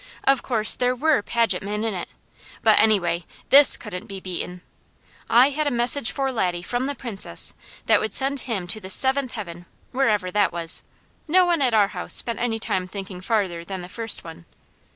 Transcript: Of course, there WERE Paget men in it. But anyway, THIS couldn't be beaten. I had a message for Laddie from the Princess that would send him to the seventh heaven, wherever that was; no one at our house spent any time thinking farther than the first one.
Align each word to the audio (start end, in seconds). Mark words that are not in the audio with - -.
Of 0.23 0.41
course, 0.41 0.73
there 0.75 0.95
WERE 0.95 1.21
Paget 1.21 1.61
men 1.61 1.83
in 1.83 1.93
it. 1.93 2.09
But 2.63 2.79
anyway, 2.79 3.23
THIS 3.51 3.77
couldn't 3.77 4.07
be 4.07 4.19
beaten. 4.19 4.61
I 5.29 5.51
had 5.51 5.67
a 5.67 5.69
message 5.69 6.11
for 6.11 6.31
Laddie 6.31 6.63
from 6.63 6.87
the 6.87 6.95
Princess 6.95 7.53
that 7.85 7.99
would 7.99 8.15
send 8.15 8.39
him 8.39 8.65
to 8.69 8.79
the 8.79 8.89
seventh 8.89 9.33
heaven, 9.33 9.67
wherever 9.91 10.31
that 10.31 10.51
was; 10.51 10.81
no 11.27 11.45
one 11.45 11.61
at 11.61 11.75
our 11.75 11.89
house 11.89 12.15
spent 12.15 12.39
any 12.39 12.57
time 12.57 12.87
thinking 12.87 13.21
farther 13.21 13.63
than 13.63 13.83
the 13.83 13.87
first 13.89 14.23
one. 14.23 14.45